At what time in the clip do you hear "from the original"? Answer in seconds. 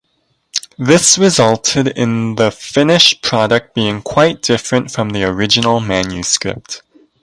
4.89-5.79